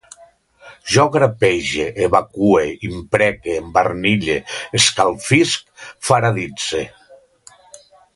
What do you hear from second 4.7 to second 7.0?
escalfisc, faraditze